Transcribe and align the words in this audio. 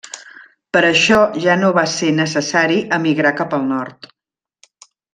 Per 0.77 0.81
això 0.87 1.17
ja 1.43 1.57
no 1.59 1.69
va 1.79 1.83
ser 1.97 2.09
necessari 2.21 2.81
emigrar 3.01 3.37
cap 3.43 3.57
al 3.61 3.71
nord. 3.77 4.13